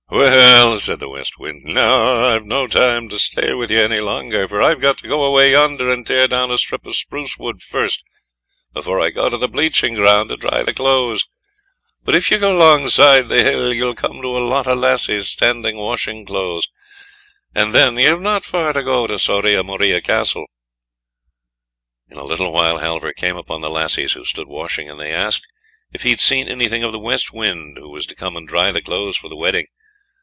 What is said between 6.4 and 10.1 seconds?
a strip of spruce wood first before I go to the bleaching